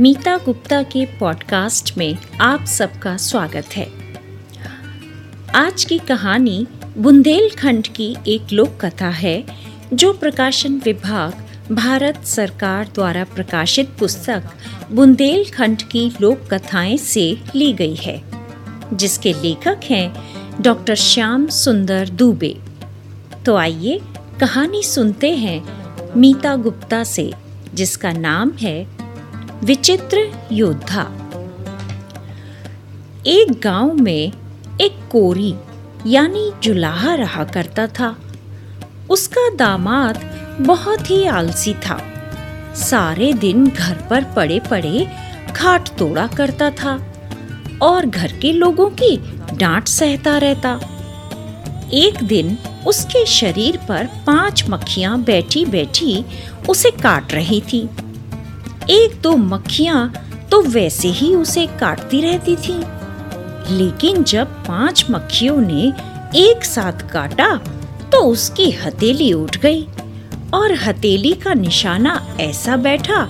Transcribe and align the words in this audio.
मीता 0.00 0.36
गुप्ता 0.38 0.82
के 0.82 1.04
पॉडकास्ट 1.06 1.98
में 1.98 2.18
आप 2.40 2.64
सबका 2.64 3.16
स्वागत 3.16 3.64
है। 3.76 3.86
आज 5.54 5.84
की 5.84 5.98
कहानी 5.98 6.66
बुंदेलखंड 6.98 7.86
की 7.86 8.16
एक 8.26 8.52
लोक 8.52 8.84
कथा 8.84 9.08
है, 9.08 9.44
जो 9.94 10.12
प्रकाशन 10.12 10.74
विभाग, 10.84 11.32
भारत 11.74 12.24
सरकार 12.24 12.88
द्वारा 12.94 13.24
प्रकाशित 13.24 13.88
पुस्तक 13.98 14.42
बुंदेलखंड 14.92 15.82
की 15.82 16.12
लोक 16.20 16.54
कथाएँ 16.54 16.96
से 16.96 17.42
ली 17.54 17.72
गई 17.72 17.94
है, 17.94 18.22
जिसके 18.92 19.32
लेखक 19.32 19.80
हैं 19.84 20.12
डॉक्टर 20.62 20.94
श्याम 20.94 21.46
सुंदर 21.46 22.08
दुबे। 22.08 22.56
तो 23.46 23.56
आइए 23.56 24.00
कहानी 24.40 24.82
सुनते 24.82 25.34
हैं 25.34 25.60
मीता 26.16 26.56
गुप्ता 26.56 27.04
से, 27.04 27.32
जिसका 27.74 28.12
नाम 28.12 28.52
है 28.52 28.97
विचित्र 29.64 30.32
योद्धा। 30.52 31.02
एक 33.26 33.60
गाँव 33.64 33.94
में 33.94 34.32
एक 34.80 35.08
कोरी, 35.10 35.54
यानी 36.06 36.52
जुलाहा 36.62 37.14
रहा 37.14 37.44
करता 37.44 37.86
था। 37.86 38.18
उसका 39.10 39.54
दामाद 39.54 40.18
बहुत 40.60 41.10
ही 41.10 41.26
आलसी 41.26 41.74
था। 41.74 42.02
सारे 42.74 43.32
दिन 43.32 43.66
घर 43.66 43.94
पर 44.10 44.24
पड़े 44.24 44.60
पड़े 44.60 45.08
खाट 45.56 45.88
तोड़ा 45.88 46.26
करता 46.26 46.70
था 46.70 47.12
और 47.82 48.06
घर 48.06 48.32
के 48.32 48.52
लोगों 48.52 48.90
की 48.90 49.16
डांट 49.56 49.88
सहता 49.88 50.38
रहता। 50.38 50.80
एक 51.92 52.24
दिन 52.24 52.58
उसके 52.86 53.26
शरीर 53.26 53.76
पर 53.88 54.08
पाँच 54.26 54.68
मक्खियाँ 54.68 55.22
बैठी 55.22 55.64
बैठी 55.64 56.24
उसे 56.68 56.90
काट 56.90 57.32
रही 57.32 57.60
थी। 57.60 57.88
एक 58.90 59.20
दो 59.22 59.36
मक्खियाँ 59.36 60.12
तो 60.50 60.60
वैसे 60.62 61.08
ही 61.08 61.34
उसे 61.34 61.66
काटती 61.80 62.20
रहती 62.20 62.56
थी। 62.56 62.74
लेकिन 63.70 64.22
जब 64.24 64.46
पाँच 64.66 65.04
मक्खियों 65.10 65.56
ने 65.60 65.92
एक 66.36 66.64
साथ 66.64 67.10
काटा 67.10 67.56
तो 68.12 68.22
उसकी 68.22 68.70
हथेली 68.70 69.32
उठ 69.32 69.56
गई 69.56 69.86
और 70.54 70.74
हथेली 70.74 71.32
का 71.34 71.54
निशाना 71.54 72.14
ऐसा 72.40 72.76
बैठा 72.76 73.22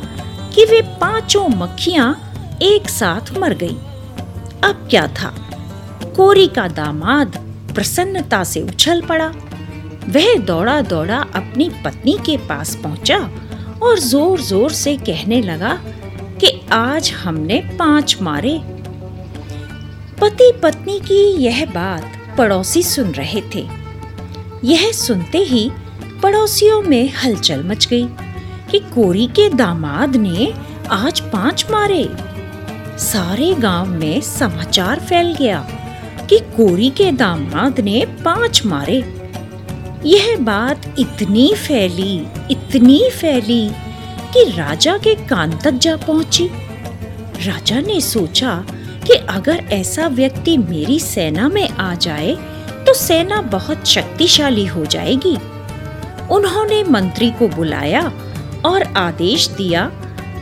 कि 0.55 0.65
वे 0.65 0.81
पाँचों 1.01 1.49
मक्खियाँ 1.49 2.09
एक 2.63 2.89
साथ 2.89 3.37
मर 3.39 3.55
गई। 3.55 3.77
अब 4.65 4.87
क्या 4.91 5.07
था? 5.09 5.35
कोरी 6.17 6.47
का 6.47 6.69
दामाद 6.69 7.37
प्रसन्नता 7.75 8.45
से 8.45 8.63
उछल 8.63 9.01
पड़ा। 9.01 9.27
वह 10.09 10.35
दौड़ा 10.39 10.81
दौड़ा 10.81 11.19
अपनी 11.35 11.69
पत्नी 11.85 12.17
के 12.27 12.37
पास 12.37 12.75
पहुँचा 12.77 13.19
और 13.83 13.99
ज़ोर 13.99 14.41
ज़ोर 14.41 14.73
से 14.73 14.97
कहने 14.97 15.41
लगा 15.43 15.75
कि 16.41 16.61
आज 16.73 17.11
हमने 17.13 17.61
पाँच 17.79 18.17
मारे। 18.23 18.59
पति 20.21 20.53
पत्नी 20.63 20.99
की 21.01 21.21
यह 21.43 21.65
बात 21.67 22.37
पड़ोसी 22.39 22.83
सुन 22.83 23.11
रहे 23.13 23.43
थे। 23.55 23.67
यह 24.65 24.91
सुनते 24.93 25.39
ही 25.39 25.71
पड़ोसियों 26.23 26.81
में 26.83 27.11
हलचल 27.15 27.63
मच 27.65 27.87
गई 27.87 28.07
कि 28.71 28.79
कोरी 28.95 29.27
के 29.27 29.49
दामाद 29.49 30.17
ने 30.17 30.53
आज 30.91 31.21
पाँच 31.21 31.67
मारे। 31.71 32.09
सारे 32.99 33.53
गाँव 33.55 33.89
में 33.89 34.21
समाचार 34.21 35.01
फैल 35.01 35.35
गया 35.35 35.61
कि 36.31 36.39
कोरी 36.57 36.91
के 36.91 37.11
दामाद 37.13 37.81
ने 37.81 38.05
पाँच 38.25 38.65
मारे। 38.67 39.01
यह 40.07 40.37
बात 40.41 40.95
इतनी 40.99 41.53
फैली 41.55 42.17
इतनी 42.51 42.99
फैली 43.11 43.69
कि 44.35 44.45
राजा 44.51 44.97
के 44.99 45.15
कान 45.27 45.57
तक 45.59 45.71
जा 45.71 45.97
पहुँची। 45.97 46.47
राजा 47.47 47.81
ने 47.81 48.01
सोचा 48.01 48.55
कि 49.07 49.13
अगर 49.13 49.65
ऐसा 49.73 50.07
व्यक्ति 50.09 50.57
मेरी 50.59 50.99
सेना 51.01 51.49
में 51.49 51.69
आ 51.69 51.95
जाए 51.95 52.35
तो 52.87 52.95
सेना 52.95 53.41
बहुत 53.43 53.87
शक्तिशाली 53.87 54.67
हो 54.67 54.85
जाएगी। 54.87 55.37
उन्होंने 56.31 56.83
मंत्री 56.85 57.31
को 57.31 57.49
बुलाया 57.49 58.13
और 58.65 58.83
आदेश 58.83 59.49
दिया 59.49 59.91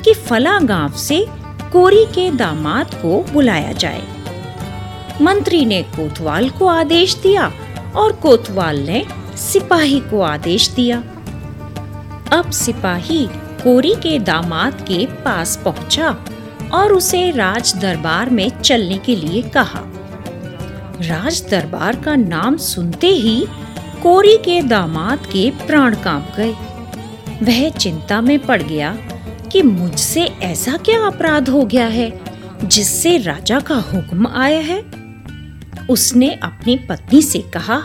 कि 0.04 0.14
फला 0.14 0.58
गाँव 0.58 0.92
से 0.98 1.24
कोरी 1.72 2.04
के 2.06 2.30
दामाद 2.30 2.94
को 2.94 3.22
बुलाया 3.32 3.72
जाए। 3.72 4.02
मंत्री 5.22 5.64
ने 5.64 5.82
कोतवाल 5.82 6.50
को 6.50 6.66
आदेश 6.66 7.14
दिया 7.14 7.52
और 7.96 8.12
कोतवाल 8.12 8.78
ने 8.78 9.04
सिपाही 9.36 10.00
को 10.00 10.20
आदेश 10.20 10.68
दिया। 10.68 10.98
अब 12.32 12.50
सिपाही 12.50 13.26
कोरी 13.62 13.94
के 13.94 14.18
दामाद 14.18 14.80
के 14.80 15.06
पास 15.06 15.56
पहुँचा 15.64 16.16
और 16.72 16.92
उसे 16.92 17.30
राज 17.30 17.74
दरबार 17.76 18.30
में 18.30 18.48
चलने 18.60 18.98
के 18.98 19.16
लिए 19.16 19.42
कहा। 19.42 19.82
राज 21.00 21.42
दरबार 21.50 21.96
का 21.96 22.14
नाम 22.16 22.56
सुनते 22.56 23.06
ही 23.06 23.46
कोरी 24.02 24.36
के 24.36 24.60
दामाद 24.62 25.26
के 25.26 25.50
प्राण 25.66 25.94
काँप 25.94 26.32
गए। 26.36 26.52
वह 27.42 27.68
चिंता 27.70 28.20
में 28.20 28.38
पड़ 28.38 28.62
गया 28.62 28.96
कि 29.52 29.62
मुझसे 29.62 30.24
ऐसा 30.42 30.76
क्या 30.76 31.06
अपराध 31.06 31.48
हो 31.48 31.64
गया 31.64 31.86
है 31.86 32.10
जिससे 32.64 33.16
राजा 33.18 33.60
का 33.60 33.74
हुक्म 33.74 34.26
आया 34.26 34.60
है। 34.60 34.80
उसने 35.90 36.30
अपनी 36.42 36.76
पत्नी 36.76 37.22
से 37.22 37.38
कहा 37.38 37.82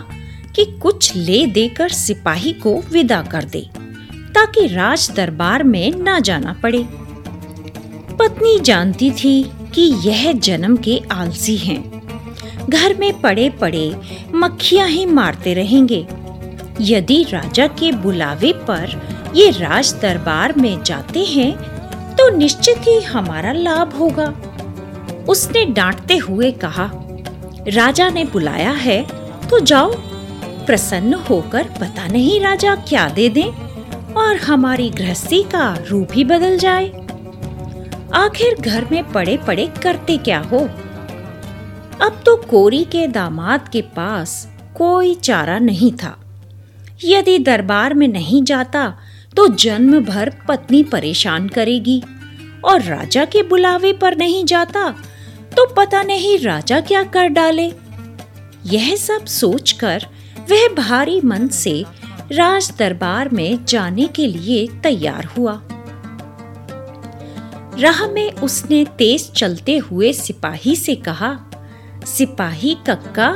कि 0.54 0.64
कुछ 0.82 1.14
ले 1.16 1.44
देकर 1.48 1.88
सिपाही 1.90 2.52
को 2.54 2.74
विदा 2.92 3.22
कर 3.22 3.44
दे, 3.44 3.60
ताकि 4.34 4.66
राज 4.66 5.10
दरबार 5.16 5.62
में 5.62 5.92
ना 5.94 6.18
जाना 6.20 6.52
पड़े। 6.62 6.82
पत्नी 8.18 8.58
जानती 8.60 9.10
थी 9.14 9.42
कि 9.74 9.82
यह 10.04 10.32
जन्म 10.32 10.76
के 10.76 11.00
आलसी 11.12 11.56
हैं। 11.56 11.80
घर 12.68 12.94
में 12.98 13.20
पड़े 13.20 13.48
पड़े 13.50 13.94
मक्खियाँ 14.34 14.88
ही 14.88 15.06
मारते 15.06 15.54
रहेंगे। 15.54 16.06
यदि 16.80 17.22
राजा 17.22 17.66
के 17.78 17.92
बुलावे 17.94 18.52
पर 18.68 19.00
ये 19.36 19.50
राज 19.50 19.94
दरबार 20.02 20.52
में 20.56 20.82
जाते 20.82 21.24
हैं 21.24 21.52
तो 22.16 22.28
निश्चित 22.36 22.78
ही 22.78 23.00
हमारा 23.02 23.52
लाभ 23.52 23.94
होगा। 23.94 24.32
उसने 25.28 25.64
डांटते 25.66 26.16
हुए 26.18 26.50
कहा, 26.64 26.90
राजा 27.68 28.08
ने 28.08 28.24
बुलाया 28.24 28.70
है 28.70 29.02
तो 29.50 29.60
जाओ 29.60 29.92
प्रसन्न 30.66 31.14
होकर 31.28 31.68
पता 31.80 32.06
नहीं 32.06 32.40
राजा 32.40 32.74
क्या 32.88 33.08
दे 33.08 33.28
दें 33.28 33.48
और 34.14 34.36
हमारी 34.36 34.88
गृहस्थी 34.90 35.42
का 35.44 35.74
रूप 35.88 36.08
ही 36.12 36.24
बदल 36.24 36.56
जाए। 36.58 36.88
आखिर 38.14 38.60
घर 38.60 38.86
में 38.90 39.12
पड़े 39.12 39.36
पड़े 39.36 39.66
करते 39.82 40.16
क्या 40.18 40.38
हो? 40.42 40.58
अब 42.02 42.22
तो 42.26 42.36
कोरी 42.42 42.84
के 42.84 43.06
दामाद 43.06 43.68
के 43.68 43.80
पास 43.96 44.48
कोई 44.76 45.14
चारा 45.14 45.58
नहीं 45.58 45.92
था। 45.92 46.16
यदि 47.04 47.38
दरबार 47.38 47.94
में 47.94 48.06
नहीं 48.08 48.42
जाता 48.44 48.86
तो 49.36 49.46
जन्म 49.56 50.00
भर 50.00 50.30
पत्नी 50.48 50.82
परेशान 50.84 51.48
करेगी 51.48 52.02
और 52.64 52.82
राजा 52.82 53.24
के 53.24 53.42
बुलावे 53.42 53.92
पर 53.92 54.16
नहीं 54.16 54.44
जाता 54.44 54.88
तो 55.56 55.66
पता 55.74 56.02
नहीं 56.02 56.38
राजा 56.38 56.80
क्या 56.80 57.02
कर 57.04 57.28
डाले। 57.28 57.72
यह 58.66 58.94
सब 58.96 59.24
सोचकर 59.26 60.06
वह 60.50 60.68
भारी 60.74 61.20
मन 61.20 61.48
से 61.48 61.84
राज 62.32 62.72
दरबार 62.78 63.28
में 63.28 63.64
जाने 63.64 64.06
के 64.06 64.26
लिए 64.26 64.66
तैयार 64.82 65.24
हुआ। 65.24 65.62
राह 67.78 68.06
में 68.06 68.32
उसने 68.32 68.84
तेज 68.98 69.32
चलते 69.32 69.76
हुए 69.76 70.12
सिपाही 70.12 70.76
से 70.76 70.94
कहा, 70.94 71.38
सिपाही 72.06 72.76
कक्का, 72.86 73.34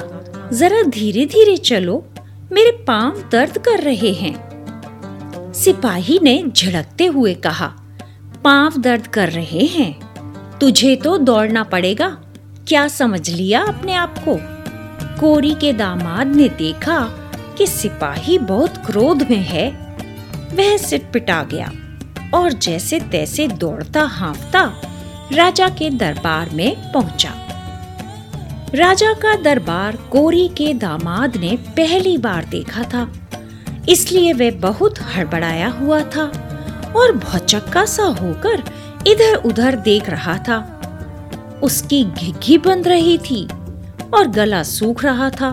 जरा 0.53 0.83
धीरे 0.83 1.27
धीरे 1.27 1.56
चलो, 1.56 2.05
मेरे 2.53 2.71
पाँव 2.84 3.28
दर्द 3.33 3.59
कर 3.59 3.81
रहे 3.81 4.12
हैं। 4.12 5.53
सिपाही 5.53 6.19
ने 6.23 6.44
झड़कते 6.49 7.06
हुए 7.06 7.34
कहा, 7.34 7.73
पाँव 8.44 8.76
दर्द 8.79 9.06
कर 9.06 9.29
रहे 9.29 9.67
हैं? 9.67 9.93
तुझे 10.58 10.97
तो 10.97 11.19
दौड़ना 11.19 11.62
पड़ेगा। 11.62 12.08
क्या 12.69 12.88
समझ 12.88 13.31
लिया 13.31 13.62
अपने 13.62 13.94
आप 13.94 14.14
को? 14.19 14.56
कोरी 15.21 15.55
के 15.55 15.73
दामाद 15.73 16.35
ने 16.37 16.49
देखा 16.49 16.99
कि 17.59 17.67
सिपाही 17.67 18.39
बहुत 18.39 18.77
क्रोध 18.87 19.23
में 19.23 19.43
है। 19.45 19.69
वह 20.55 20.77
सिट 20.77 21.11
पिटा 21.13 21.43
गया 21.45 21.71
और 22.35 22.53
जैसे 22.53 23.01
तैसे 23.13 23.47
दौड़ता 23.49 24.03
हाँफता 24.11 24.63
राजा 25.33 25.69
के 25.69 25.91
दरबार 25.91 26.51
में 26.51 26.93
पहुँचा। 26.93 27.33
राजा 28.75 29.13
का 29.15 29.35
दरबार 29.43 29.97
कोरी 30.13 30.47
के 30.49 30.73
दामाद 30.75 31.37
ने 31.37 31.57
पहली 31.77 32.17
बार 32.19 32.45
देखा 32.45 32.83
था, 32.85 33.09
इसलिए 33.89 34.33
वह 34.33 34.51
बहुत 34.61 35.01
हड़बड़ाया 35.15 35.69
हुआ 35.71 36.01
था 36.07 36.25
और 36.97 37.13
भौचक्का 37.17 37.85
सा 37.87 38.05
होकर 38.15 38.63
इधर 39.07 39.35
उधर 39.47 39.77
देख 39.83 40.09
रहा 40.11 40.37
था। 40.39 40.65
उसकी 41.63 42.05
घिघी 42.05 42.59
बंद 42.59 42.89
रही 42.89 43.19
थी 43.21 43.47
और 44.14 44.29
गला 44.29 44.62
सूख 44.62 45.05
रहा 45.05 45.31
था। 45.31 45.50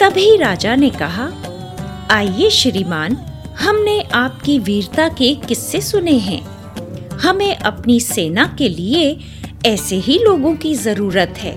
तभी 0.00 0.36
राजा 0.36 0.74
ने 0.74 0.90
कहा, 0.90 1.30
आइए 2.10 2.50
श्रीमान, 2.50 3.16
हमने 3.60 4.00
आपकी 4.00 4.58
वीरता 4.58 5.08
के 5.08 5.34
किस्से 5.34 5.80
सुने 5.80 6.18
हैं। 6.18 6.42
हमें 7.18 7.56
अपनी 7.56 8.00
सेना 8.00 8.54
के 8.58 8.68
लिए 8.68 9.20
ऐसे 9.66 9.96
ही 9.96 10.18
लोगों 10.18 10.54
की 10.56 10.74
ज़रूरत 10.74 11.34
है। 11.38 11.54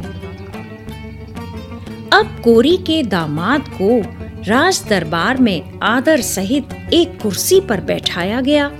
अब 2.10 2.42
कोरी 2.44 2.78
के 2.78 3.04
दामाद 3.04 3.68
को 3.81 4.01
राज 4.50 4.84
दरबार 4.90 5.38
में 5.38 5.80
आदर 5.84 6.22
सहित 6.22 6.90
एक 6.94 7.22
कुर्सी 7.22 7.60
पर 7.60 7.81
बैठाया 7.81 8.42
गया। 8.42 8.72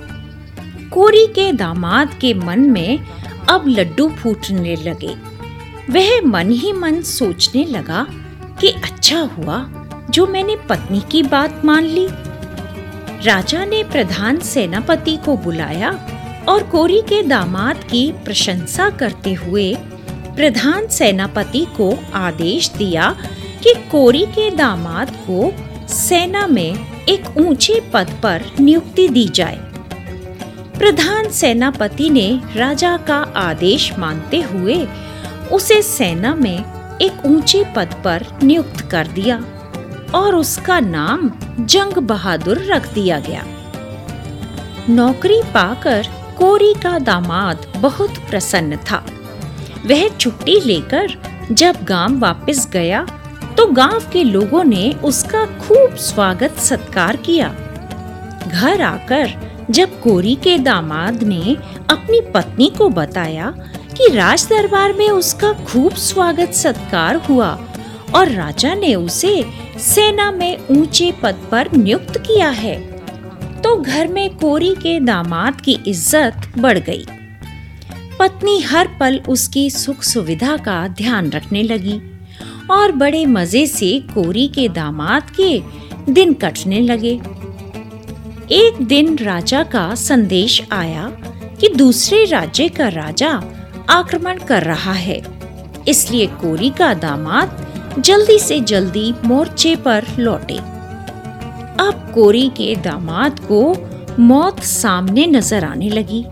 कोरी 0.92 1.26
के 1.26 1.52
दामाद 1.52 2.14
के 2.20 2.34
मन 2.34 2.60
में 2.60 2.98
अब 3.48 3.64
लड्डू 3.68 4.08
फूटने 4.08 4.76
लगे। 4.76 5.33
वह 5.90 6.20
मन 6.24 6.50
ही 6.50 6.72
मन 6.72 7.02
सोचने 7.02 7.64
लगा 7.64 8.06
कि 8.60 8.68
अच्छा 8.68 9.20
हुआ 9.20 9.66
जो 10.10 10.26
मैंने 10.26 10.56
पत्नी 10.56 11.02
की 11.12 11.22
बात 11.22 11.62
मान 11.64 11.84
ली। 11.84 12.06
राजा 13.24 13.64
ने 13.64 13.84
प्रधान 13.84 14.38
सेनापति 14.38 15.16
को 15.16 15.36
बुलाया 15.36 15.90
और 16.48 16.62
कोरी 16.62 17.00
के 17.00 17.22
दामाद 17.22 17.76
की 17.76 18.12
प्रशंसा 18.12 18.90
करते 18.90 19.32
हुए 19.32 19.74
प्रधान 20.36 20.86
सेनापति 20.86 21.66
को 21.76 21.98
आदेश 22.14 22.68
दिया 22.68 23.16
कि 23.62 23.74
कोरी 23.74 24.26
के 24.26 24.50
दामाद 24.50 25.16
को 25.30 25.52
सेना 25.88 26.46
में 26.46 27.04
एक 27.08 27.36
ऊँचे 27.36 27.80
पद 27.92 28.10
पर 28.22 28.44
नियुक्ति 28.60 29.08
दी 29.08 29.28
जाए। 29.28 29.58
प्रधान 30.78 31.28
सेनापति 31.30 32.10
ने 32.10 32.40
राजा 32.56 32.96
का 32.96 33.16
आदेश 33.36 33.98
मानते 33.98 34.40
हुए 34.40 34.86
उसे 35.52 35.80
सेना 35.82 36.34
में 36.34 36.98
एक 37.02 37.24
ऊँचे 37.26 37.62
पद 37.76 37.94
पर 38.04 38.26
नियुक्त 38.42 38.80
कर 38.90 39.06
दिया 39.06 39.36
और 40.14 40.34
उसका 40.34 40.78
नाम 40.80 41.30
जंग 41.60 41.98
बहादुर 42.02 42.58
रख 42.64 42.92
दिया 42.94 43.18
गया। 43.20 43.44
नौकरी 44.88 45.40
पाकर 45.54 46.06
कोरी 46.38 46.72
का 46.74 46.98
दामाद 46.98 47.66
बहुत 47.76 48.18
प्रसन्न 48.30 48.76
था। 48.90 49.04
वह 49.86 50.08
छुट्टी 50.08 50.60
लेकर 50.60 51.16
जब 51.52 51.76
गाँव 51.84 52.18
वापस 52.18 52.68
गया 52.72 53.04
तो 53.56 53.66
गाँव 53.66 54.10
के 54.12 54.24
लोगों 54.24 54.64
ने 54.64 54.90
उसका 55.04 55.44
खूब 55.58 55.96
स्वागत 55.96 56.58
सत्कार 56.58 57.16
किया। 57.16 57.48
घर 58.48 58.82
आकर 58.82 59.30
जब 59.70 60.00
कोरी 60.00 60.34
के 60.34 60.58
दामाद 60.58 61.22
ने 61.22 61.56
अपनी 61.90 62.20
पत्नी 62.34 62.68
को 62.78 62.88
बताया 62.88 63.54
कि 63.96 64.08
राज 64.08 64.46
दरबार 64.46 64.92
में 64.92 65.08
उसका 65.08 65.52
खूब 65.64 65.94
स्वागत 65.94 66.52
सत्कार 66.52 67.16
हुआ 67.16 67.48
और 68.14 68.30
राजा 68.30 68.74
ने 68.74 68.94
उसे 68.94 69.44
सेना 69.78 70.30
में 70.32 70.66
ऊँचे 70.70 71.12
पद 71.22 71.46
पर 71.50 71.70
नियुक्त 71.72 72.18
किया 72.18 72.48
है। 72.50 72.74
तो 73.62 73.76
घर 73.76 74.08
में 74.08 74.36
कोरी 74.36 74.74
के 74.74 74.98
दामाद 75.00 75.60
की 75.60 75.78
इज़्ज़त 75.86 76.50
बढ़ 76.58 76.78
गई। 76.78 77.04
पत्नी 78.18 78.60
हर 78.60 78.88
पल 79.00 79.20
उसकी 79.28 79.68
सुख 79.70 80.02
सुविधा 80.02 80.56
का 80.56 80.86
ध्यान 80.88 81.30
रखने 81.30 81.62
लगी 81.62 82.00
और 82.70 82.92
बड़े 82.92 83.24
मज़े 83.26 83.66
से 83.66 83.98
कोरी 84.14 84.48
के 84.48 84.68
दामाद 84.68 85.30
के 85.40 85.58
दिन 86.12 86.34
कटने 86.34 86.80
लगे। 86.80 87.20
एक 88.54 88.82
दिन 88.82 89.18
राजा 89.18 89.62
का 89.62 89.94
संदेश 89.94 90.62
आया 90.72 91.10
कि 91.60 91.68
दूसरे 91.68 92.24
राज्य 92.24 92.68
का 92.68 92.88
राजा 92.90 93.40
आक्रमण 93.88 94.38
कर 94.38 94.62
रहा 94.62 94.92
है। 94.92 95.20
इसलिए 95.88 96.26
कोरी 96.36 96.70
का 96.70 96.92
दामाद 96.94 97.62
जल्दी 97.98 98.38
से 98.38 98.60
जल्दी 98.62 99.12
मोर्चे 99.24 99.74
पर 99.76 100.04
लौटे। 100.18 100.56
अब 101.80 102.10
कोरी 102.14 102.48
के 102.48 102.74
दामाद 102.76 103.38
को 103.42 103.60
मौत 104.18 104.60
सामने 104.60 105.26
नज़र 105.26 105.64
आने 105.64 105.88
लगी। 105.88 106.24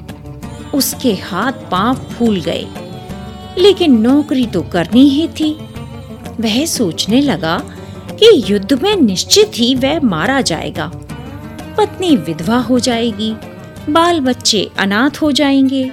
उसके 0.75 1.13
हाथ 1.23 1.53
पाँव 1.71 1.97
फूल 2.11 2.41
गए, 2.41 2.67
लेकिन 3.59 3.99
नौकरी 4.01 4.47
तो 4.47 4.63
करनी 4.63 5.09
ही 5.09 5.27
थी। 5.31 5.53
वह 6.41 6.65
सोचने 6.67 7.21
लगा 7.21 7.57
कि 8.13 8.31
युद्ध 8.47 8.83
में 8.83 8.95
निश्चित 8.97 9.51
ही 9.55 9.75
वह 9.75 10.01
मारा 10.03 10.41
जाएगा। 10.43 10.91
पत्नी 11.79 12.17
विधवा 12.19 12.59
हो 12.61 12.79
जाएगी, 12.79 13.35
बाल 13.91 14.21
बच्चे 14.21 14.71
अनाथ 14.79 15.23
हो 15.23 15.31
जाएँगे। 15.33 15.91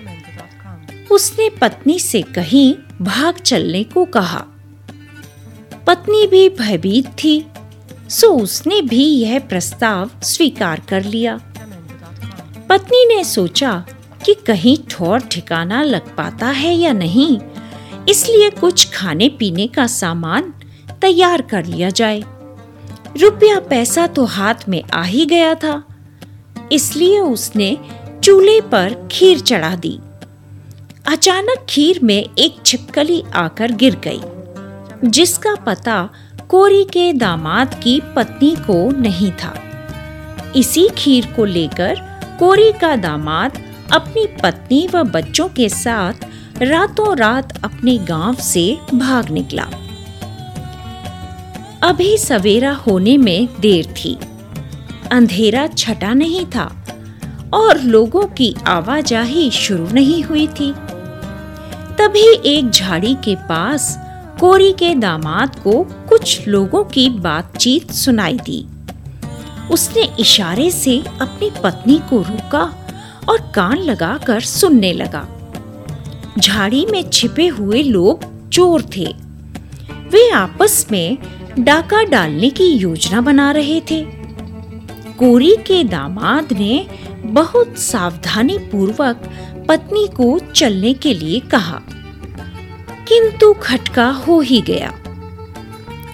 उसने 1.11 1.49
पत्नी 1.51 1.97
से 1.99 2.21
कहीं 2.35 2.73
भाग 3.01 3.35
चलने 3.35 3.83
को 3.83 4.05
कहा। 4.07 4.45
पत्नी 5.87 6.25
भी 6.27 6.47
भयभीत 6.49 7.07
थी, 7.23 7.45
सो 8.09 8.27
उसने 8.33 8.81
भी 8.81 9.03
यह 9.03 9.39
प्रस्ताव 9.39 10.09
स्वीकार 10.23 10.81
कर 10.89 11.03
लिया। 11.03 11.39
पत्नी 12.69 13.05
ने 13.05 13.23
सोचा 13.23 13.73
कि 14.25 14.33
कहीं 14.47 14.77
ठौर 14.89 15.19
ठिकाना 15.21 15.81
लग 15.83 16.15
पाता 16.15 16.47
है 16.47 16.73
या 16.73 16.91
नहीं, 16.93 17.37
इसलिए 18.09 18.49
कुछ 18.49 18.89
खाने 18.93 19.29
पीने 19.29 19.67
का 19.67 19.85
सामान 19.87 20.53
तैयार 21.01 21.41
कर 21.41 21.65
लिया 21.65 21.89
जाए। 21.91 22.23
रुपया 23.17 23.59
पैसा 23.59 24.05
तो 24.07 24.25
हाथ 24.27 24.67
में 24.69 24.81
आ 24.83 25.03
ही 25.03 25.25
गया 25.25 25.53
था, 25.55 25.83
इसलिए 26.71 27.19
उसने 27.19 27.77
चूल्हे 28.23 28.59
पर 28.61 28.95
खीर 29.11 29.39
चढ़ा 29.41 29.75
दी। 29.75 29.97
अचानक 31.09 31.65
खीर 31.69 31.99
में 32.03 32.29
एक 32.39 32.55
छिपकली 32.65 33.23
आकर 33.35 33.71
गिर 33.71 33.95
गई, 34.07 34.19
जिसका 35.09 35.55
पता 35.55 36.09
कोरी 36.49 36.83
के 36.83 37.13
दामाद 37.13 37.73
की 37.73 38.01
पत्नी 38.15 38.55
को 38.55 38.91
नहीं 38.91 39.31
था। 39.31 39.53
इसी 40.55 40.87
खीर 40.97 41.25
को 41.35 41.45
लेकर 41.45 41.95
कोरी 42.39 42.71
का 42.71 42.95
दामाद 42.95 43.57
अपनी 43.93 44.25
पत्नी 44.43 44.87
व 44.87 45.03
बच्चों 45.03 45.47
के 45.49 45.69
साथ 45.69 46.27
रातों 46.61 47.15
रात 47.17 47.57
अपने 47.63 47.97
गाँव 47.97 48.35
से 48.35 48.77
भाग 48.93 49.29
निकला। 49.29 49.67
अभी 51.83 52.17
सवेरा 52.17 52.71
होने 52.71 53.17
में 53.17 53.47
देर 53.59 53.93
थी। 53.93 54.17
अंधेरा 55.11 55.67
छटा 55.67 56.13
नहीं 56.13 56.45
था 56.45 56.67
और 57.53 57.81
लोगों 57.81 58.25
की 58.27 58.55
आवाजाही 58.67 59.49
शुरू 59.51 59.87
नहीं 59.91 60.23
हुई 60.23 60.47
थी। 60.47 60.73
तभी 61.99 62.27
एक 62.45 62.69
झाड़ी 62.69 63.13
के 63.13 63.35
पास 63.35 63.99
कोरी 64.39 64.71
के 64.73 64.95
दामाद 64.95 65.59
को 65.59 65.83
कुछ 66.09 66.47
लोगों 66.47 66.83
की 66.83 67.09
बातचीत 67.09 67.91
सुनाई 67.91 68.33
दी। 68.33 68.65
उसने 69.71 70.09
इशारे 70.19 70.71
से 70.71 71.03
अपनी 71.21 71.51
पत्नी 71.63 72.01
को 72.09 72.21
रोका 72.21 72.61
और 73.29 73.51
कान 73.55 73.77
लगाकर 73.77 74.39
सुनने 74.39 74.93
लगा। 74.93 75.27
झाड़ी 76.39 76.85
में 76.85 77.09
छिपे 77.09 77.47
हुए 77.47 77.83
लोग 77.83 78.49
चोर 78.49 78.81
थे। 78.81 79.05
वे 80.09 80.29
आपस 80.29 80.87
में 80.91 81.17
डाका 81.59 82.03
डालने 82.03 82.49
की 82.49 82.65
योजना 82.65 83.21
बना 83.21 83.51
रहे 83.51 83.81
थे। 83.81 84.01
कोरी 85.17 85.55
के 85.55 85.83
दामाद 85.83 86.53
ने 86.53 86.87
बहुत 87.25 87.77
सावधानी 87.77 88.57
पूर्वक 88.57 89.29
पत्नी 89.69 90.07
को 90.07 90.39
चलने 90.39 90.93
के 90.93 91.13
लिए 91.13 91.39
कहा। 91.39 91.81
किंतु 93.07 93.53
खटका 93.53 94.09
हो 94.09 94.39
ही 94.39 94.61
गया। 94.61 94.93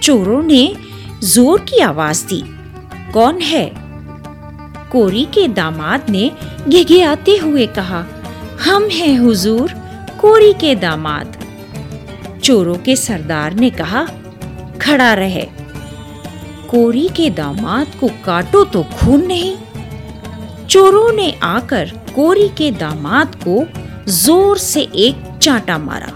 चोरों 0.03 0.43
ने 0.43 0.75
ज़ोर 1.24 1.59
की 1.59 1.79
आवाज़ 1.79 2.27
दी, 2.27 2.43
कौन 3.12 3.39
है? 3.39 3.71
कोरी 4.91 5.25
के 5.25 5.47
दामाद 5.47 6.09
ने 6.09 6.31
घिघियाते 6.69 7.38
हुए 7.38 7.67
कहा, 7.67 8.05
हम 8.62 8.88
हैं 8.88 9.17
हुजूर, 9.17 9.71
कोरी 10.21 10.53
के 10.53 10.75
दामाद. 10.75 11.38
चोरों 12.43 12.75
के 12.75 12.95
सरदार 12.95 13.53
ने 13.53 13.69
कहा, 13.69 14.07
खड़ा 14.81 15.13
रहे। 15.13 15.47
कोरी 16.69 17.09
के 17.09 17.29
दामाद 17.29 17.88
को 18.00 18.07
काटो 18.07 18.65
तो 18.65 18.83
खून 18.83 19.27
नहीं। 19.27 19.57
चोरों 20.65 21.12
ने 21.13 21.39
आकर 21.43 22.04
कोरी 22.15 22.48
के 22.50 22.72
दामाद 22.72 23.36
को 23.48 23.63
ज़ोर 24.12 24.57
से 24.57 24.81
एक 24.81 25.24
चांटा 25.41 25.77
मारा। 25.77 26.12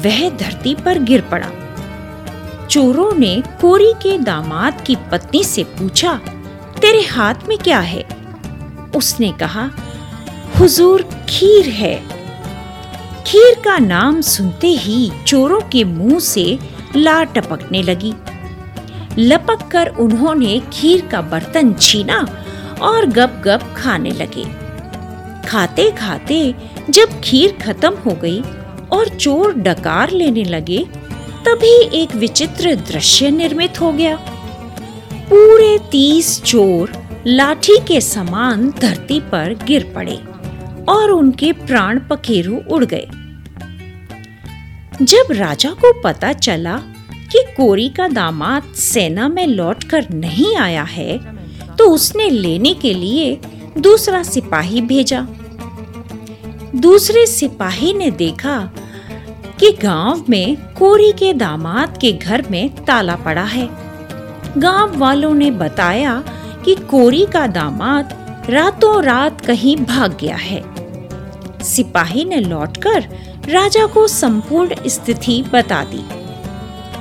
वह 0.00 0.28
धरती 0.30 0.74
पर 0.74 0.98
गिर 0.98 1.20
पड़ा। 1.20 1.50
चोरों 2.66 3.12
ने 3.12 3.42
कोरी 3.60 3.92
के 3.92 4.18
दामाद 4.18 4.80
की 4.80 4.96
पत्नी 5.12 5.44
से 5.44 5.64
पूछा, 5.64 6.14
तेरे 6.80 7.00
हाथ 7.02 7.34
में 7.48 7.56
क्या 7.58 7.78
है? 7.78 8.04
उसने 8.96 9.32
कहा, 9.32 9.70
हुजूर 10.58 11.02
खीर 11.28 11.68
है। 11.68 11.96
खीर 13.26 13.54
का 13.60 13.78
नाम 13.78 14.20
सुनते 14.20 14.66
ही 14.66 15.10
चोरों 15.26 15.60
के 15.60 15.84
मुँह 15.84 16.18
से 16.18 16.58
ला 16.96 17.22
टपकने 17.24 17.82
लगी। 17.82 18.12
लपक 19.18 19.68
कर 19.70 19.88
उन्होंने 19.88 20.60
खीर 20.72 21.06
का 21.06 21.20
बर्तन 21.22 21.72
छीना 21.74 22.18
और 22.82 23.06
गप 23.06 23.42
गप 23.44 23.74
खाने 23.76 24.10
लगे। 24.10 24.63
खाते 25.44 25.90
खाते 25.90 26.38
जब 26.90 27.20
खीर 27.20 27.52
खत्म 27.62 27.94
हो 27.96 28.14
गई 28.14 28.40
और 28.92 29.08
चोर 29.16 29.54
डकार 29.54 30.10
लेने 30.10 30.44
लगे, 30.44 30.78
तभी 31.46 31.74
एक 31.98 32.14
विचित्र 32.14 32.74
दृश्य 32.88 33.30
निर्मित 33.30 33.80
हो 33.80 33.92
गया। 33.92 34.16
पूरे 35.30 35.76
तीस 35.90 36.40
चोर 36.42 36.92
लाठी 37.26 37.78
के 37.88 38.00
समान 38.00 38.70
धरती 38.80 39.20
पर 39.32 39.54
गिर 39.64 39.92
पड़े 39.94 40.16
और 40.88 41.10
उनके 41.10 41.52
प्राण 41.52 42.00
पखेरु 42.00 42.56
उड़ 42.70 42.84
गए। 42.84 43.06
जब 45.02 45.32
राजा 45.32 45.70
को 45.74 45.92
पता 46.02 46.32
चला 46.32 46.76
कि 47.32 47.42
कोरी 47.56 47.88
का 47.88 48.08
दामाद 48.08 48.72
सेना 48.76 49.28
में 49.28 49.46
लौटकर 49.46 50.08
नहीं 50.10 50.54
आया 50.56 50.82
है 50.82 51.18
तो 51.76 51.88
उसने 51.90 52.28
लेने 52.30 52.74
के 52.74 52.92
लिए 52.94 53.34
दूसरा 53.78 54.22
सिपाही 54.22 54.80
भेजा। 54.80 55.26
दूसरे 56.76 57.26
सिपाही 57.26 57.92
ने 57.92 58.10
देखा 58.10 58.70
कि 59.60 59.70
गाँव 59.72 60.24
में 60.28 60.56
कोरी 60.56 61.12
के 61.12 61.32
दामाद 61.34 61.98
के 62.00 62.12
घर 62.12 62.44
में 62.50 62.74
ताला 62.84 63.16
पड़ा 63.16 63.42
है। 63.42 63.68
गाँव 64.58 64.98
वालों 64.98 65.34
ने 65.34 65.50
बताया 65.50 66.24
कि 66.64 66.74
कोरी 66.74 67.26
का 67.26 67.46
दामाद 67.46 68.16
रातों 68.50 69.02
रात 69.02 69.40
कहीं 69.40 69.76
भाग 69.76 70.18
गया 70.20 70.36
है। 70.36 70.62
सिपाही 71.62 72.24
ने 72.24 72.40
लौटकर 72.40 73.00
राजा 73.48 73.86
को 73.86 74.06
संपूर्ण 74.06 74.74
स्थिति 74.86 75.44
बता 75.52 75.84
दी। 75.84 76.04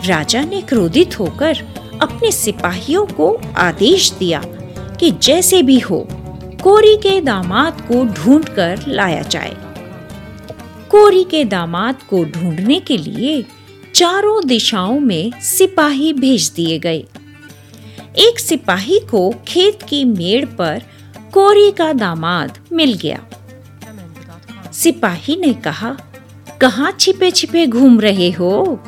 राजा 0.07 0.41
ने 0.41 0.61
क्रोधित 0.61 1.19
होकर 1.19 1.57
अपने 2.01 2.31
सिपाहियों 2.31 3.05
को 3.05 3.41
आदेश 3.57 4.11
दिया 4.11 4.41
कि 4.99 5.11
जैसे 5.11 5.61
भी 5.61 5.79
हो 5.79 6.07
कोरी 6.63 6.97
के 6.97 7.21
दामाद 7.21 7.81
को 7.81 8.05
ढूंढकर 8.05 8.79
लाया 8.87 9.21
जाए। 9.21 9.57
कोरी 10.89 11.23
के 11.23 11.45
दामाद 11.45 12.03
को 12.03 12.23
ढूँढने 12.25 12.79
के 12.79 12.97
लिए 12.97 13.45
चारों 13.95 14.47
दिशाओं 14.47 14.99
में 14.99 15.41
सिपाही 15.41 16.13
भेज 16.13 16.49
दिए 16.49 16.79
गए। 16.79 17.05
एक 18.17 18.39
सिपाही 18.39 18.99
को 18.99 19.35
खेत 19.47 19.79
की 19.83 20.05
मेड़ 20.05 20.45
पर 20.45 20.81
कोरी 21.33 21.71
का 21.71 21.93
दामाद 21.93 22.57
मिल 22.71 22.93
गया। 22.93 23.25
सिपाही 24.71 25.35
ने 25.35 25.53
कहा, 25.53 25.97
कहाँ 26.61 26.91
छिपे 26.99 27.31
छिपे 27.31 27.67
घूम 27.67 27.99
रहे 27.99 28.31
हो? 28.31 28.79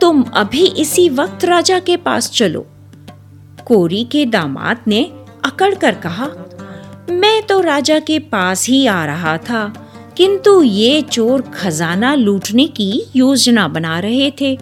तुम 0.00 0.22
अभी 0.22 0.66
इसी 0.66 1.08
वक्त 1.08 1.44
राजा 1.44 1.78
के 1.78 1.96
पास 1.96 2.30
चलो। 2.30 2.66
कोरी 3.66 4.04
के 4.04 4.26
दामाद 4.26 4.80
ने 4.86 5.02
अकड़ 5.44 5.74
कर 5.74 5.94
कहा 5.94 6.28
मैं 7.10 7.42
तो 7.42 7.60
राजा 7.60 7.98
के 7.98 8.18
पास 8.18 8.66
ही 8.66 8.86
आ 8.86 9.04
रहा 9.04 9.36
था, 9.38 9.66
किंतु 10.16 10.62
ये 10.62 11.02
चोर 11.02 11.42
खजाना 11.54 12.14
लूटने 12.14 12.66
की 12.68 13.06
योजना 13.16 13.66
बना 13.68 13.98
रहे 14.00 14.30
थे। 14.40 14.58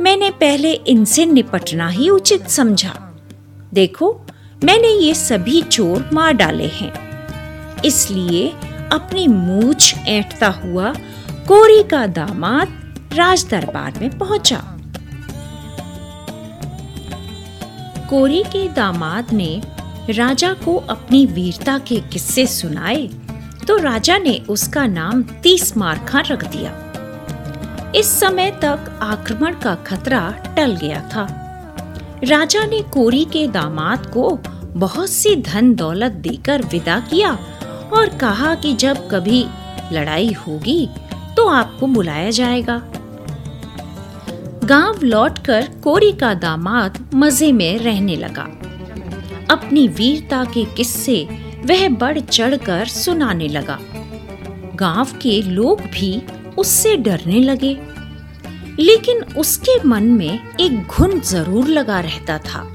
मैंने 0.00 0.30
पहले 0.30 0.72
इनसे 0.72 1.26
निपटना 1.26 1.88
ही 1.88 2.08
उचित 2.10 2.48
समझा। 2.48 2.94
देखो, 3.74 4.10
मैंने 4.64 4.88
ये 4.88 5.14
सभी 5.14 5.62
चोर 5.62 6.08
मार 6.12 6.32
डाले 6.32 6.66
हैं। 6.66 6.92
इसलिए 7.82 8.48
अपनी 8.92 9.26
मूछ 9.26 9.94
ऐंठता 9.98 10.48
हुआ 10.48 10.92
कोरी 11.48 11.82
का 11.82 12.06
दामाद 12.06 13.08
राज 13.12 13.46
दरबार 13.50 13.98
में 14.00 14.18
पहुँचा। 14.18 14.62
कोरी 18.10 18.42
के 18.42 18.68
दामाद 18.68 19.32
ने 19.32 19.60
राजा 20.08 20.52
को 20.54 20.74
अपनी 20.88 21.24
वीरता 21.26 21.76
के 21.78 21.96
किस्से 22.12 22.46
सुनाए 22.46 23.06
तो 23.66 23.76
राजा 23.76 24.16
ने 24.18 24.34
उसका 24.48 24.86
नाम 24.86 25.22
तीस 25.42 25.76
मारखा 25.76 26.20
रख 26.20 26.44
दिया। 26.46 26.72
इस 27.96 28.08
समय 28.20 28.50
तक 28.62 28.98
आक्रमण 29.02 29.54
का 29.54 29.74
खतरा 29.86 30.20
टल 30.56 30.76
गया 30.76 31.00
था। 31.08 31.26
राजा 32.24 32.64
ने 32.66 32.80
कोरी 32.92 33.24
के 33.24 33.46
दामाद 33.48 34.06
को 34.06 34.30
बहुत 34.76 35.10
सी 35.10 35.34
धन 35.42 35.74
दौलत 35.74 36.12
देकर 36.22 36.62
विदा 36.62 36.98
किया 37.00 37.32
और 37.92 38.16
कहा 38.18 38.54
कि 38.54 38.74
जब 38.74 39.08
कभी 39.10 39.44
लड़ाई 39.92 40.32
होगी 40.46 40.88
तो 41.36 41.48
आपको 41.48 41.86
बुलाया 41.86 42.30
जाएगा। 42.30 42.80
गाँव 44.64 45.04
लौटकर 45.04 45.68
कोरी 45.84 46.12
का 46.12 46.32
दामाद 46.36 46.98
मज़े 47.14 47.50
में 47.52 47.78
रहने 47.78 48.16
लगा। 48.16 48.48
अपनी 49.50 49.88
वीरता 49.88 50.44
के 50.44 50.64
किस्से 50.64 51.28
वह 51.64 51.88
बढ़ 51.88 52.18
चढ़कर 52.20 52.86
सुनाने 52.86 53.48
लगा। 53.48 53.78
गाँव 54.74 55.12
के 55.22 55.42
लोग 55.42 55.80
भी 55.80 56.22
उससे 56.58 56.96
डरने 56.96 57.40
लगे। 57.40 57.78
लेकिन 58.80 59.22
उसके 59.36 59.84
मन 59.84 60.02
में 60.02 60.40
एक 60.60 60.86
घुन 60.86 61.20
ज़रूर 61.20 61.68
लगा 61.68 62.00
रहता 62.00 62.38
था 62.38 62.66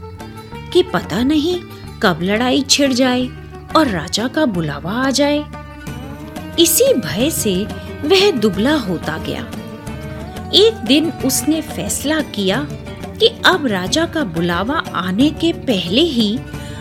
कि 0.74 0.84
पता 0.84 1.24
नहीं 1.24 1.60
कब 2.04 2.20
लड़ाई 2.22 2.62
छिड़ 2.62 2.94
जाए 2.94 3.28
और 3.76 3.88
राजा 3.88 4.28
का 4.28 4.46
बुलावा 4.46 4.92
आ 4.92 5.10
जाए। 5.10 5.44
इसी 6.60 6.94
भय 6.94 7.30
से 7.30 7.56
वह 8.04 8.32
दुबला 8.32 8.76
होता 8.76 9.18
गया। 9.18 9.52
एक 10.54 10.74
दिन 10.74 11.12
उसने 11.26 11.62
फैसला 11.62 12.22
किया 12.22 12.68
कि 13.20 13.28
अब 13.46 13.66
राजा 13.66 14.06
का 14.06 14.24
बुलावा 14.24 14.78
आने 14.96 15.30
के 15.30 15.54
पहले 15.54 16.02
ही 16.02 16.40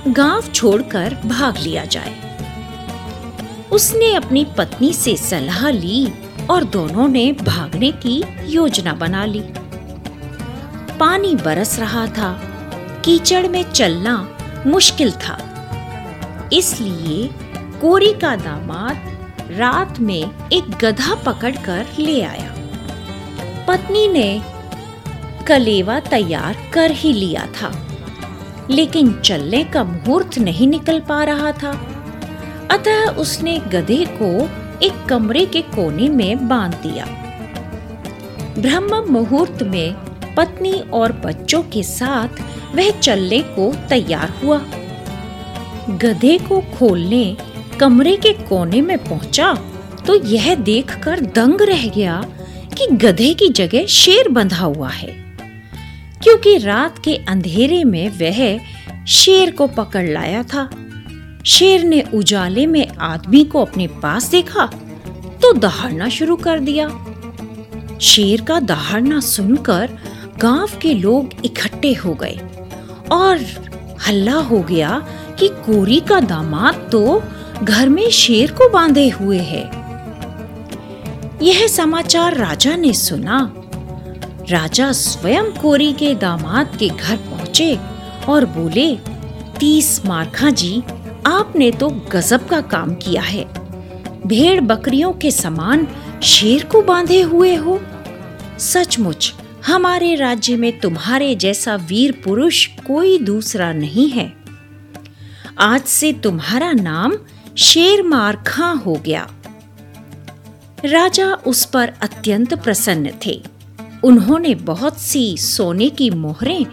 गाँव 0.09 0.43
छोड़कर 0.43 1.17
भाग 1.27 1.57
लिया 1.57 1.85
जाए। 1.85 2.37
उसने 3.73 4.15
अपनी 4.15 4.47
पत्नी 4.59 4.93
से 4.93 5.17
सलाह 5.17 5.71
ली 5.71 6.13
और 6.51 6.65
दोनों 6.65 7.09
ने 7.09 7.33
भागने 7.33 7.93
की 7.93 8.25
योजना 8.45 8.93
बना 8.93 9.25
ली। 9.25 9.41
पानी 11.01 11.35
बरस 11.35 11.79
रहा 11.79 12.07
था। 12.07 12.33
कीचड़ 13.05 13.49
में 13.49 13.73
चलना 13.73 14.37
मुश्किल 14.67 15.13
था। 15.13 15.39
इसलिए 16.53 17.31
कोरी 17.81 18.13
का 18.13 18.37
दामाद 18.37 19.19
रात 19.53 20.01
में 20.01 20.49
एक 20.49 20.71
गधा 20.71 21.15
पकड़कर 21.15 21.87
ले 21.99 22.23
आया। 22.23 22.55
पत्नी 23.69 24.09
ने 24.09 24.43
कलेवा 25.47 26.01
तैयार 26.01 26.71
कर 26.73 26.91
ही 26.91 27.13
लिया 27.13 27.47
था। 27.47 27.87
लेकिन 28.71 29.13
चलने 29.25 29.63
का 29.65 29.85
मुहूर्त 29.85 30.39
नहीं 30.39 30.67
निकल 30.69 31.01
पा 31.01 31.23
रहा 31.25 31.53
था। 31.53 31.71
अतः 32.71 33.07
उसने 33.13 33.59
गधे 33.59 34.05
को 34.13 34.49
एक 34.87 35.05
कमरे 35.09 35.45
के 35.47 35.63
कोने 35.63 36.09
में 36.09 36.49
बाँध 36.49 36.75
दिया। 36.75 37.07
ब्रह्म 38.59 39.05
मुहूर्त 39.11 39.63
में 39.63 39.95
पत्नी 40.37 40.73
और 40.93 41.13
बच्चों 41.13 41.63
के 41.63 41.83
साथ 41.83 42.41
वह 42.77 42.91
चलने 42.91 43.41
को 43.49 43.73
तैयार 43.89 44.35
हुआ। 44.45 44.59
गधे 45.91 46.39
को 46.39 46.61
खोलने 46.61 47.37
कमरे 47.81 48.17
के 48.17 48.33
कोने 48.33 48.81
में 48.81 48.99
पहुँचा 48.99 49.53
तो 50.07 50.15
यह 50.15 50.55
देखकर 50.55 51.21
दंग 51.21 51.63
रह 51.63 51.89
गया 51.89 52.25
कि 52.79 52.87
गधे 52.97 53.33
की 53.35 53.49
जगह 53.49 53.87
शेर 53.87 54.29
बंधा 54.29 54.65
हुआ 54.65 54.89
है। 54.89 55.20
क्योंकि 56.31 56.59
रात 56.59 56.99
के 57.05 57.15
अंधेरे 57.29 57.85
में 57.85 58.09
वह 58.09 58.61
शेर 59.07 59.51
को 59.51 59.67
पकड़ 59.67 60.07
लाया 60.09 60.43
था। 60.43 60.71
शेर 61.47 61.85
ने 61.85 62.03
उजाले 62.15 62.67
में 62.67 62.89
आदमी 62.89 63.45
को 63.45 63.65
अपने 63.65 63.87
पास 63.87 64.25
देखा 64.25 64.67
तो 65.43 65.53
दहाड़ना 65.53 66.09
शुरू 66.09 66.37
कर 66.37 66.61
दिया। 66.61 66.89
शेर 68.01 68.41
का 68.41 68.61
दहाड़ना 68.61 69.21
सुनकर 69.21 69.99
गाँव 70.39 70.79
के 70.83 70.95
लोग 70.95 71.31
इकट्ठे 71.45 71.93
हो 71.95 72.15
गए 72.15 72.41
और 73.13 73.45
हल्ला 74.09 74.35
हो 74.35 74.61
गया 74.61 75.07
कि 75.39 75.49
कोरी 75.49 76.01
का 76.01 76.21
दामाद 76.21 76.89
तो 76.93 77.23
घर 77.63 77.89
में 77.89 78.11
शेर 78.11 78.53
को 78.53 78.69
बांधे 78.69 79.09
हुए 79.09 79.39
है। 79.39 79.65
यह 81.43 81.67
समाचार 81.67 82.37
राजा 82.37 82.77
ने 82.77 82.93
सुना। 82.93 83.60
राजा 84.51 84.93
स्वयं 84.93 85.45
कोरी 85.45 85.93
के 85.93 86.15
दामाद 86.15 86.77
के 86.79 86.89
घर 86.89 87.17
पहुँचे 87.17 87.79
और 88.29 88.45
बोले, 88.45 88.97
तीस 89.59 90.07
मारखा 90.07 90.51
जी, 90.51 90.83
आपने 91.27 91.71
तो 91.71 91.89
गजब 91.91 92.49
का 92.49 92.61
काम 92.61 92.95
किया 92.95 93.23
है। 93.23 93.45
भेड़ 94.27 94.61
बकरियों 94.61 95.13
के 95.13 95.31
समान 95.31 95.87
शेर 96.23 96.65
को 96.65 96.83
बांधे 96.83 97.21
हुए 97.23 97.55
हो। 97.55 97.81
सचमुच, 98.59 99.35
हमारे 99.67 100.15
राज्य 100.15 100.57
में 100.57 100.81
तुम्हारे 100.81 101.35
जैसा 101.35 101.77
वीर 101.77 102.13
पुरुष 102.25 102.67
कोई 102.67 103.19
दूसरा 103.19 103.73
नहीं 103.73 104.09
है। 104.09 104.33
आज 105.59 105.83
से 105.83 106.13
तुम्हारा 106.13 106.73
नाम 106.73 107.17
शेर 107.59 108.03
मारखा 108.03 108.71
हो 108.71 108.95
गया 108.95 109.29
राजा 110.85 111.27
उस 111.27 111.65
पर 111.65 111.93
अत्यंत 112.03 112.55
प्रसन्न 112.55 113.11
थे। 113.27 113.43
उन्होंने 114.05 114.55
बहुत 114.55 114.99
सी 114.99 115.37
सोने 115.37 115.91
की 115.91 116.11
मोहरें, 116.11 116.67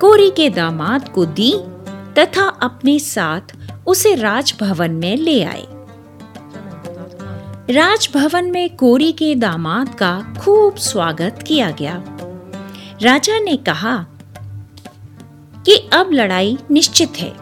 कोरी 0.00 0.30
के 0.30 0.50
दामाद 0.50 1.08
को 1.08 1.24
दी 1.24 1.54
तथा 2.18 2.48
अपने 2.48 2.98
साथ 2.98 3.40
उसे 3.86 4.14
राजभवन 4.14 4.90
में 4.90 5.16
ले 5.16 5.44
आए। 5.44 5.66
राजभवन 7.70 8.44
में 8.44 8.76
कोरी 8.76 9.12
के 9.12 9.34
दामाद 9.34 9.94
का 9.94 10.34
खूब 10.40 10.76
स्वागत 10.76 11.44
किया 11.46 11.70
गया। 11.70 12.04
राजा 13.02 13.38
ने 13.38 13.56
कहा 13.56 14.06
कि 15.66 15.90
अब 15.92 16.10
लड़ाई 16.12 16.58
निश्चित 16.70 17.12
है। 17.16 17.32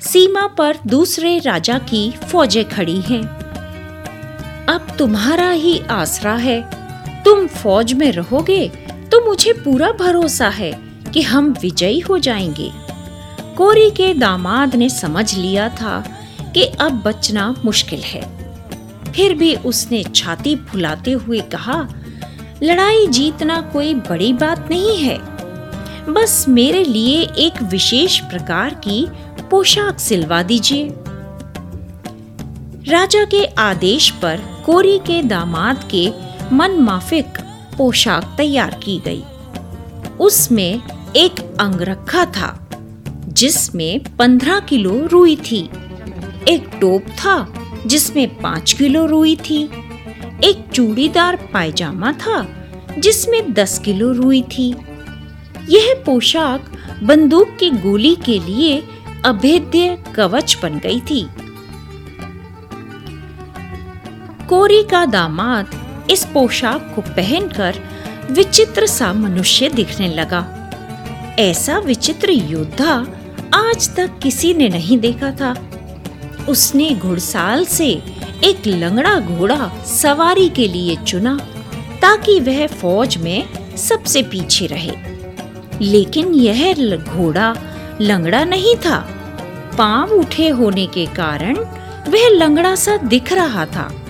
सीमा 0.00 0.46
पर 0.46 0.78
दूसरे 0.86 1.38
राजा 1.38 1.78
की 1.78 2.10
फौजें 2.10 2.68
खड़ी 2.68 3.00
हैं। 3.00 3.22
अब 4.66 4.86
तुम्हारा 4.98 5.50
ही 5.50 5.78
आसरा 5.78 6.34
है। 6.34 6.83
तुम 7.24 7.46
फौज 7.46 7.92
में 7.92 8.10
रहोगे 8.12 8.66
तो 9.12 9.24
मुझे 9.26 9.52
पूरा 9.52 9.90
भरोसा 9.92 10.48
है 10.48 10.72
कि 11.12 11.22
हम 11.22 11.54
विजयी 11.60 12.00
हो 12.00 12.18
जाएँगे। 12.18 12.70
कोरी 13.56 13.90
के 13.90 14.12
दामाद 14.14 14.74
ने 14.76 14.88
समझ 14.88 15.34
लिया 15.34 15.68
था 15.68 15.98
कि 16.54 16.64
अब 16.80 17.02
बचना 17.02 17.54
मुश्किल 17.64 18.00
है। 18.00 18.22
फिर 19.12 19.34
भी 19.34 19.54
उसने 19.56 20.02
छाती 20.04 20.56
फुलाते 20.56 21.12
हुए 21.12 21.40
कहा, 21.40 21.88
लड़ाई 22.62 23.06
जीतना 23.06 23.60
कोई 23.60 23.94
बड़ी 23.94 24.32
बात 24.32 24.68
नहीं 24.70 24.96
है। 24.98 25.18
बस 26.08 26.44
मेरे 26.48 26.84
लिए 26.84 27.22
एक 27.38 27.62
विशेष 27.62 28.18
प्रकार 28.20 28.74
की 28.74 29.06
पोशाक 29.50 29.98
सिलवा 29.98 30.42
दीजिए। 30.42 30.88
राजा 32.88 33.24
के 33.24 33.44
आदेश 33.44 34.10
पर 34.10 34.40
कोरी 34.66 34.98
के 34.98 35.22
दामाद 35.22 35.88
के 35.90 36.08
मन 36.52 36.70
माफिक 36.70 37.26
पोशाक 37.78 38.34
तैयार 38.36 38.80
की 38.82 39.02
गई। 39.04 39.24
उसमें 40.20 40.82
एक 41.16 41.56
अंगरखा 41.60 42.24
था, 42.24 42.68
जिसमें 43.28 44.16
पंद्रह 44.16 44.60
किलो 44.60 45.06
रुई 45.06 45.36
थी। 45.36 45.70
एक 46.48 46.78
टोप 46.80 47.02
था, 47.02 47.54
जिसमें 47.86 48.40
पाँच 48.40 48.72
किलो 48.72 49.06
रुई 49.06 49.36
थी। 49.36 49.64
एक 50.44 50.68
चूड़ीदार 50.72 51.36
पायजामा 51.36 52.12
था, 52.12 52.48
जिसमें 52.98 53.52
दस 53.52 53.78
किलो 53.78 54.12
रुई 54.12 54.42
थी। 54.42 54.76
यह 55.68 56.02
पोशाक 56.06 56.72
बंदूक 57.02 57.56
की 57.60 57.70
गोली 57.70 58.14
के 58.14 58.38
लिए 58.38 58.84
अभेद्य 59.24 60.04
कवच 60.14 60.58
बन 60.62 60.78
गई 60.78 61.00
थी। 61.00 61.28
कोरी 64.48 64.82
का 64.82 65.06
दामाद 65.06 65.83
इस 66.10 66.24
पोशाक 66.24 66.92
को 66.94 67.00
पहनकर 67.00 67.74
विचित्र 68.30 68.86
सा 68.86 69.12
मनुष्य 69.12 69.68
दिखने 69.68 70.08
लगा। 70.08 70.70
ऐसा 71.38 71.78
विचित्र 71.78 72.30
योद्धा 72.30 73.06
आज 73.54 73.96
तक 73.96 74.10
किसी 74.22 74.54
ने 74.54 74.68
नहीं 74.68 74.98
देखा 74.98 75.30
था। 75.30 75.70
उसने 76.48 76.90
घुड़साल 76.90 77.64
से 77.64 77.88
एक 78.44 78.66
लंगड़ा 78.66 79.18
घोड़ा 79.18 79.72
सवारी 79.86 80.48
के 80.48 80.68
लिए 80.68 80.96
चुना 80.96 81.40
ताकि 82.02 82.40
वह 82.40 82.66
फौज 82.66 83.16
में 83.16 83.48
सबसे 83.76 84.22
पीछे 84.22 84.66
रहे। 84.66 84.92
लेकिन 85.80 86.34
यह 86.34 86.74
घोड़ा 86.96 87.56
लंगड़ा 88.00 88.44
नहीं 88.44 88.76
था। 88.76 88.98
पाँव 89.78 90.10
उठे 90.10 90.48
होने 90.48 90.86
के 90.86 91.06
कारण 91.06 91.56
वह 92.08 92.28
लंगड़ा 92.28 92.74
सा 92.74 92.96
दिख 92.96 93.32
रहा 93.32 93.66
था। 93.66 94.03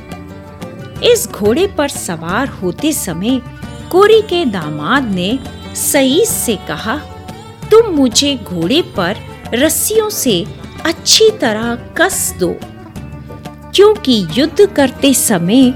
इस 1.04 1.26
घोड़े 1.28 1.66
पर 1.66 1.88
सवार 1.88 2.48
होते 2.48 2.92
समय 2.92 3.40
कोरी 3.90 4.20
के 4.22 4.44
दामाद 4.44 5.10
ने 5.14 5.38
सईस 5.76 6.28
से 6.46 6.56
कहा, 6.68 6.96
तुम 7.70 7.86
मुझे 7.86 8.34
घोड़े 8.36 8.80
पर 8.96 9.16
रस्सियों 9.54 10.08
से 10.10 10.44
अच्छी 10.86 11.30
तरह 11.30 11.74
कस 11.98 12.34
दो, 12.40 12.54
क्योंकि 13.74 14.26
युद्ध 14.32 14.66
करते 14.66 15.12
समय 15.14 15.68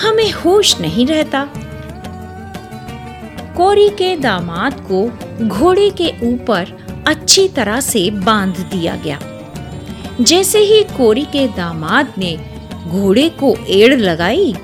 हमें 0.00 0.30
होश 0.32 0.78
नहीं 0.80 1.06
रहता 1.06 1.48
कोरी 3.56 3.88
के 3.88 4.16
दामाद 4.16 4.80
को 4.90 5.04
घोड़े 5.46 5.90
के 5.90 6.12
ऊपर 6.22 6.76
अच्छी 7.08 7.48
तरह 7.48 7.80
से 7.80 8.10
बाँध 8.10 8.58
दिया 8.72 8.94
गया। 8.96 9.18
जैसे 10.20 10.58
ही 10.58 10.82
कोरी 10.96 11.24
के 11.24 11.46
दामाद 11.48 12.12
ने 12.18 12.36
घोड़े 12.90 13.28
को 13.28 13.54
एड़ 13.68 14.00
लगाई। 14.00 14.54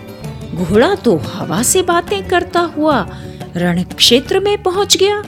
घोड़ा 0.55 0.95
तो 0.95 1.17
हवा 1.17 1.63
से 1.63 1.83
बातें 1.83 2.29
करता 2.29 2.61
हुआ 2.61 3.09
रण 3.57 3.83
क्षेत्र 3.83 4.41
में 4.41 4.63
पहुँच 4.63 4.97
गया। 4.97 5.19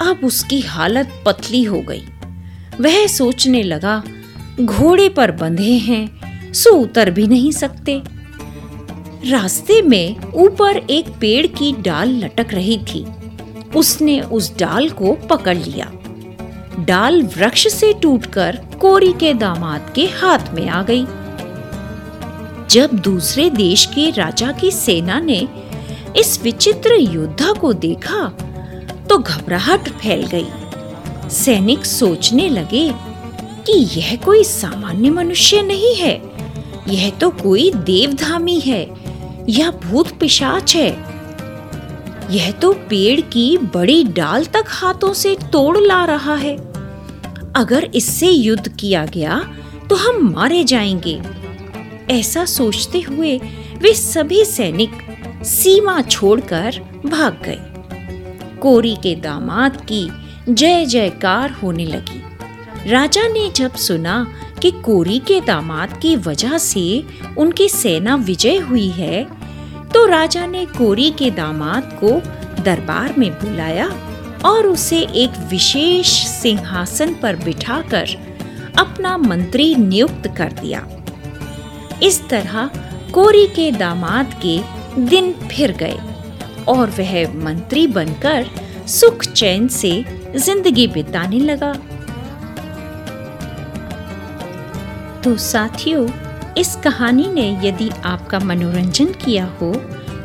अब 0.00 0.20
उसकी 0.24 0.60
हालत 0.60 1.22
पतली 1.26 1.62
हो 1.62 1.80
गई। 1.80 2.02
वह 2.80 3.06
सोचने 3.06 3.62
लगा, 3.62 4.02
घोड़े 4.60 5.08
पर 5.08 5.30
बंधे 5.30 5.72
हैं, 5.72 6.52
सो 6.52 6.70
उतर 6.70 7.10
भी 7.10 7.26
नहीं 7.26 7.52
सकते। 7.52 8.02
रास्ते 9.26 9.82
में 9.82 10.32
ऊपर 10.34 10.76
एक 10.76 11.08
पेड़ 11.20 11.46
की 11.46 11.72
डाल 11.72 12.08
लटक 12.24 12.54
रही 12.54 12.78
थी। 12.78 13.06
उसने 13.76 14.20
उस 14.20 14.58
डाल 14.58 14.90
को 14.90 15.12
पकड़ 15.12 15.56
लिया। 15.56 15.92
डाल 16.80 17.22
वृक्ष 17.22 17.68
से 17.68 17.92
टूटकर 17.92 18.60
कोरी 18.80 19.12
के 19.12 19.34
दामाद 19.34 19.92
के 19.94 20.04
हाथ 20.04 20.54
में 20.54 20.68
आ 20.68 20.82
गई। 20.82 21.06
जब 22.70 22.92
दूसरे 22.94 23.48
देश 23.50 23.84
के 23.86 24.10
राजा 24.10 24.50
की 24.52 24.70
सेना 24.70 25.18
ने 25.20 25.46
इस 26.16 26.40
विचित्र 26.42 26.94
योद्धा 26.94 27.52
को 27.52 27.72
देखा 27.72 28.26
तो 29.10 29.18
घबराहट 29.18 29.88
फैल 29.90 30.26
गई। 30.26 31.28
सैनिक 31.30 31.84
सोचने 31.86 32.48
लगे 32.48 32.88
कि 33.66 33.78
यह 33.98 34.16
कोई 34.16 34.44
सामान्य 34.44 35.10
मनुष्य 35.10 35.62
नहीं 35.62 35.94
है। 35.94 36.14
यह 36.88 37.10
तो 37.10 37.30
कोई 37.32 37.70
देवधामी 37.70 38.58
है 38.60 38.82
या 39.48 39.70
भूत 39.82 40.18
पिशाच 40.18 40.76
है। 40.76 40.90
यह 42.30 42.50
तो 42.52 42.72
पेड़ 42.90 43.20
की 43.20 43.56
बड़ी 43.74 44.02
डाल 44.04 44.44
तक 44.44 44.64
हाथों 44.68 45.12
से 45.12 45.36
तोड़ 45.52 45.78
ला 45.78 46.04
रहा 46.04 46.34
है। 46.34 46.56
अगर 47.56 47.84
इससे 47.94 48.28
युद्ध 48.28 48.68
किया 48.68 49.04
गया 49.06 49.38
तो 49.90 49.96
हम 49.96 50.28
मारे 50.32 50.62
जाएँगे। 50.64 51.20
ऐसा 52.10 52.44
सोचते 52.44 53.00
हुए 53.00 53.36
वे 53.78 53.92
सभी 53.94 54.44
सैनिक 54.44 54.90
सीमा 55.44 56.00
छोड़कर 56.02 56.80
भाग 57.06 57.42
गए। 57.44 57.58
कोरी 58.58 58.94
के 58.96 59.14
दामाद 59.14 59.76
की 59.90 60.08
जय 60.48 60.84
जयकार 60.86 61.50
होने 61.52 61.84
लगी। 61.84 62.22
राजा 62.90 63.26
ने 63.28 63.48
जब 63.50 63.74
सुना 63.74 64.16
कि 64.62 64.70
कोरी 64.70 65.18
के 65.18 65.40
दामाद 65.40 65.98
की 66.02 66.16
वजह 66.16 66.56
से 66.58 67.02
उनकी 67.38 67.68
सेना 67.68 68.16
विजय 68.16 68.56
हुई 68.58 68.88
है 68.88 69.24
तो 69.94 70.04
राजा 70.06 70.46
ने 70.46 70.64
कोरी 70.66 71.10
के 71.10 71.30
दामाद 71.30 71.98
को 72.04 72.10
दरबार 72.62 73.14
में 73.18 73.30
बुलाया 73.32 73.88
और 74.44 74.66
उसे 74.66 74.98
एक 75.14 75.30
विशेष 75.50 76.08
सिंहासन 76.26 77.14
पर 77.14 77.36
बिठाकर 77.36 78.08
अपना 78.78 79.16
मंत्री 79.16 79.74
नियुक्त 79.74 80.26
कर 80.36 80.52
दिया। 80.52 80.86
इस 82.02 82.28
तरह 82.28 82.70
कोरी 83.12 83.46
के 83.46 83.70
दामाद 83.72 84.34
के 84.46 84.58
दिन 85.00 85.32
फिर 85.32 85.72
गए 85.72 85.98
और 86.68 86.90
वह 86.90 87.34
मंत्री 87.34 87.86
बनकर 87.86 88.46
सुख 88.88 89.24
चैन 89.24 89.68
से 89.68 90.04
ज़िंदगी 90.36 90.86
बिताने 90.86 91.38
लगा। 91.38 91.72
तो 95.22 95.36
साथियों, 95.36 96.08
इस 96.58 96.76
कहानी 96.76 97.26
ने 97.26 97.60
यदि 97.68 97.90
आपका 98.04 98.38
मनोरंजन 98.38 99.12
किया 99.24 99.44
हो 99.44 99.74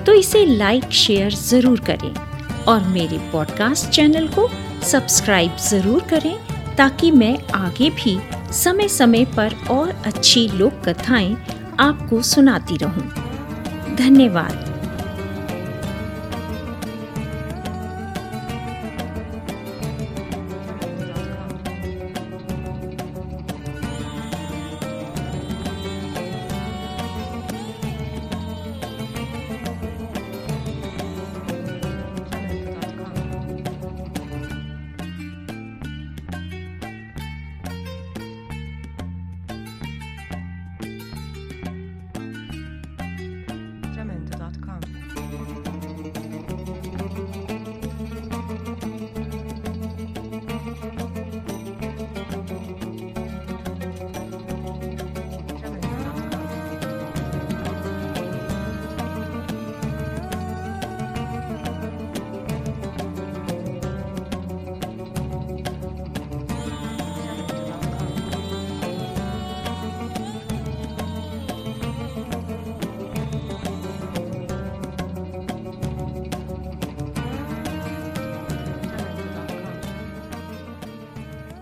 तो 0.05 0.13
इसे 0.13 0.45
लाइक 0.45 0.91
शेयर 0.91 1.33
ज़रूर 1.33 1.79
करें 1.79 2.13
और 2.65 2.83
मेरे 2.83 3.17
पॉडकास्ट 3.17 3.89
चैनल 3.89 4.27
को 4.27 4.49
सब्सक्राइब 4.83 5.57
ज़रूर 5.57 6.03
करें 6.03 6.37
ताकि 6.75 7.11
मैं 7.11 7.37
आगे 7.55 7.89
भी 7.89 8.19
समय 8.51 8.87
समय 8.87 9.25
पर 9.25 9.55
और 9.71 9.89
अच्छी 10.05 10.47
लोक 10.47 10.73
कथाएँ 10.89 11.37
आपको 11.79 12.21
सुनाती 12.21 12.77
रहूँ। 12.77 13.95
धन्यवाद 13.95 14.68